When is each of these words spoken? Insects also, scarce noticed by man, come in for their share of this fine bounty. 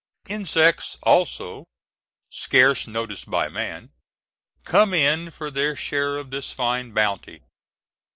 Insects 0.27 0.97
also, 1.03 1.67
scarce 2.31 2.87
noticed 2.87 3.29
by 3.29 3.49
man, 3.49 3.91
come 4.63 4.95
in 4.95 5.29
for 5.29 5.51
their 5.51 5.75
share 5.75 6.17
of 6.17 6.31
this 6.31 6.51
fine 6.51 6.89
bounty. 6.89 7.43